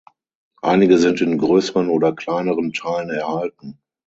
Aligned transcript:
Einige 0.63 0.97
sind 0.97 1.21
in 1.21 1.37
größeren 1.37 1.87
oder 1.89 2.11
kleineren 2.15 2.73
Teilen 2.73 3.11
erhalten. 3.11 3.77